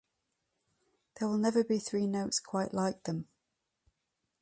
[1.19, 3.27] There will never be three notes quite like them.